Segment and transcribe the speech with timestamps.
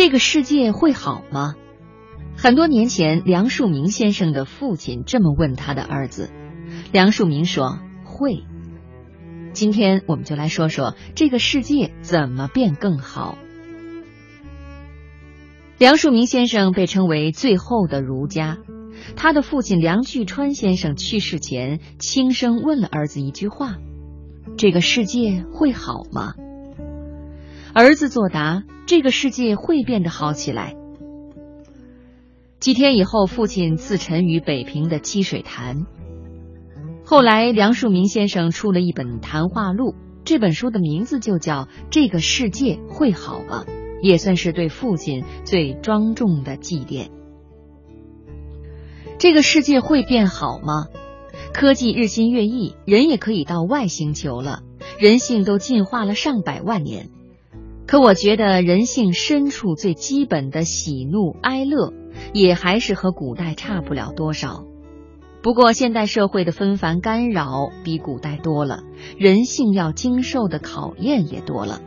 [0.00, 1.56] 这个世界会好吗？
[2.34, 6.30] 很多年前，梁漱溟先生的父亲这么问他的儿子，
[6.90, 8.44] 梁漱溟说：“会。”
[9.52, 13.36] 今天我们就来说说这个世界怎么变更好。
[15.76, 18.56] 梁漱溟先生被称为最后的儒家，
[19.16, 23.76] 他的父亲梁巨川先生去世前，轻声问了儿子一句话
[24.56, 26.32] ：“这个世界会好吗？”
[27.72, 30.74] 儿子作答：“这个世界会变得好起来。”
[32.58, 35.86] 几天以后，父亲自沉于北平的积水潭。
[37.04, 39.94] 后来，梁漱溟先生出了一本谈话录，
[40.24, 43.64] 这本书的名字就叫《这个世界会好吗》，
[44.02, 47.08] 也算是对父亲最庄重的祭奠。
[49.18, 50.88] 这个世界会变好吗？
[51.52, 54.62] 科技日新月异，人也可以到外星球了，
[54.98, 57.10] 人性都进化了上百万年。
[57.90, 61.92] 可我觉得，人性深处最基本的喜怒哀乐，
[62.32, 64.64] 也还是和古代差不了多少。
[65.42, 68.84] 不过，现代社会的纷繁干扰比古代多了，
[69.18, 71.80] 人性要经受的考验也多了。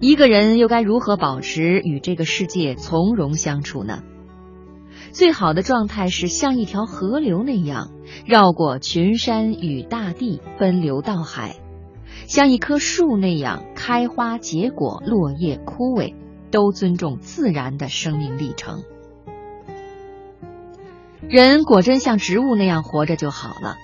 [0.00, 4.02] 一个人又该如何保持与这个世界从容相处呢？
[5.12, 7.90] 最好的状态是像一条河流那样
[8.24, 11.50] 绕过群山与大地，奔流到海；
[12.26, 16.14] 像一棵树那样开花结果，落叶枯萎，
[16.50, 18.82] 都尊重自然的生命历程。
[21.28, 23.76] 人果真像植物那样活着就好了。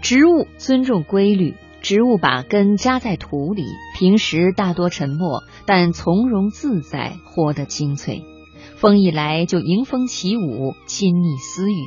[0.00, 3.64] 植物尊重规律，植物把根扎在土里，
[3.96, 8.22] 平时大多沉默，但从容自在，活得精粹。
[8.76, 11.84] 风一来就迎风起舞，亲昵私语。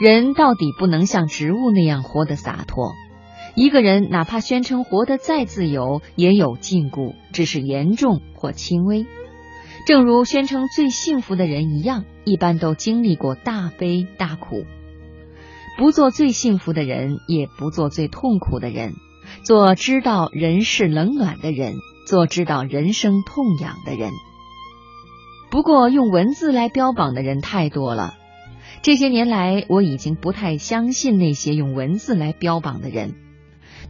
[0.00, 2.92] 人到底不能像植物那样活得洒脱。
[3.54, 9.06] 一个人哪怕宣称活得再自由，也有禁锢，只是严重或轻微。
[9.86, 12.04] 正如宣称最幸福的人一样。
[12.24, 14.64] 一般都经历过大悲大苦，
[15.78, 18.92] 不做最幸福的人，也不做最痛苦的人，
[19.42, 21.72] 做知道人世冷暖的人，
[22.06, 24.12] 做知道人生痛痒的人。
[25.50, 28.14] 不过，用文字来标榜的人太多了。
[28.82, 33.14] 这些年来，我已经不太相信那些用文字来标榜的人。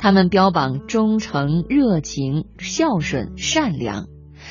[0.03, 4.07] 他们标榜忠诚、热情、孝顺、善良，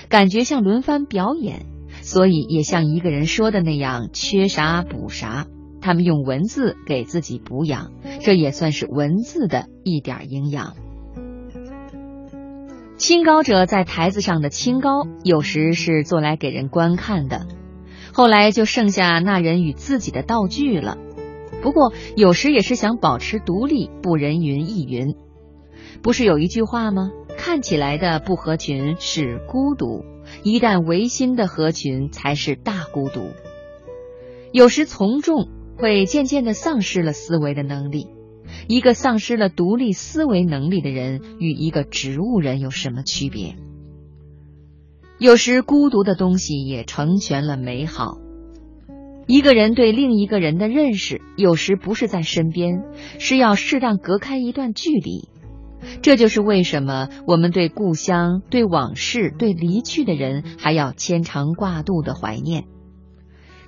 [0.07, 1.65] 感觉像轮番表演。
[2.03, 5.47] 所以也像一个人说的那样，缺啥补啥。
[5.81, 10.75] 他们用文字给自己补养，这也算是文字的一点营养。
[12.97, 17.47] 清高者在台子上的清高，有时是做来给人观看的，
[18.13, 20.95] 后来就剩下那人与自己的道具了。
[21.63, 25.15] 不过有时也是想保持独立，不人云亦云。
[26.01, 27.11] 不是有一句话吗？
[27.37, 30.03] 看起来的不合群是孤独。
[30.43, 33.21] 一旦违心的合群，才是大孤独。
[34.51, 35.47] 有时从众
[35.77, 38.07] 会渐渐的丧失了思维的能力。
[38.67, 43.55] 一个丧失了独立思维能力的人，与一个植物人有什么区别？
[45.17, 48.17] 有时孤独的东西也成全了美好。
[49.27, 52.83] 一个人对另一个人的认识，有时不是在身边，
[53.19, 55.29] 是要适当隔开一段距离。
[56.01, 62.65] 这就是为什么我们对故乡、对往事、对离去的人还要牵肠挂肚的怀念，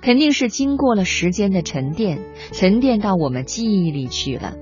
[0.00, 2.20] 肯定是经过了时间的沉淀，
[2.52, 4.54] 沉淀到我们记忆里去了。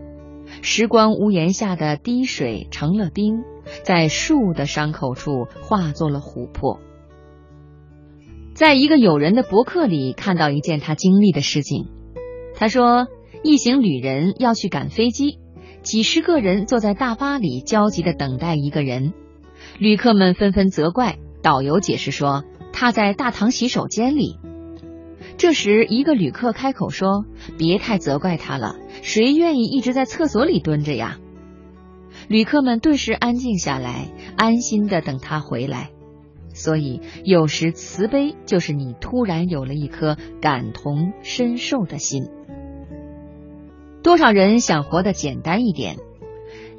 [0.62, 3.44] 时光屋檐下的滴水成了冰，
[3.84, 6.80] 在树的伤口处化作了琥珀。
[8.52, 11.86] 在一个友人的博客里看到一件他经历的事情，
[12.54, 13.06] 他说，
[13.42, 15.38] 一行旅人要去赶飞机。
[15.82, 19.12] 几十个人坐在大巴里，焦急的等待一个人。
[19.78, 24.38] 旅客们纷纷责怪，导游解释说他在大堂洗手间里。
[25.38, 27.24] 这时，一个旅客开口说
[27.56, 31.18] ：“别太责怪他了，谁愿意一直在厕所里蹲着呀？”
[32.28, 35.90] 旅客们顿时安静下来，安心的等他回来。
[36.52, 42.28] 所以，有时慈悲就是你突然有了一颗感同身受的心。
[44.02, 45.98] 多少人想活得简单一点？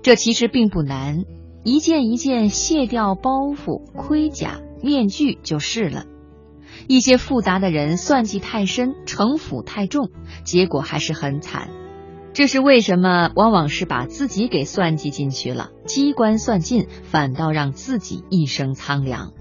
[0.02, 1.26] 这其实并不难，
[1.64, 6.06] 一件一件卸掉包袱、盔甲、面具就是了。
[6.88, 10.10] 一些复杂的人算计太深，城府太重，
[10.44, 11.70] 结果还是很惨。
[12.34, 13.30] 这是为什么？
[13.36, 19.34] 往往是把自己给算计进去了，机关算尽，反倒让自己一生苍凉。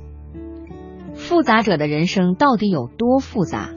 [1.14, 3.70] 复杂者的人生到底有多复杂？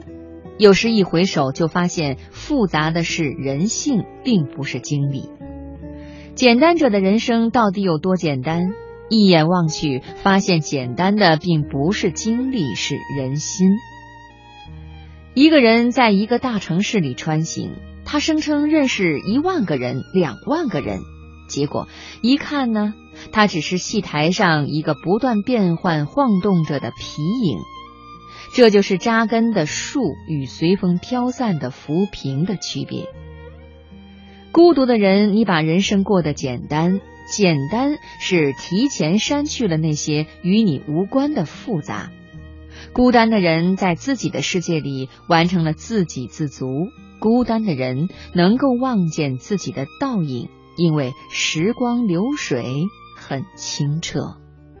[0.58, 5.28] 有时一回首，就发现复杂的是人性，并不是经历。
[6.34, 8.72] 简单者的人生到底有多简单？
[9.10, 13.68] 一眼望去，发现简单的并不是经历，是人心。
[15.34, 17.72] 一个人在一个大城市里穿行，
[18.04, 21.00] 他声称认识一万个人、两万个人，
[21.48, 21.88] 结果
[22.22, 22.94] 一看呢，
[23.32, 27.58] 他只是戏台上一个不断变换、晃动着的皮影。
[28.54, 33.08] 这就是扎根的树与随风飘散的浮萍的区别。
[34.52, 37.00] 孤独的人，你把人生过得简单。
[37.26, 42.10] 简单是提前删去了那些与你无关的复杂。
[42.92, 46.68] 孤单的人在自己的世界里完成了自给自足。
[47.18, 52.62] 孤单的人能够望见自己的倒影，因为时光流水
[53.16, 54.43] 很清澈。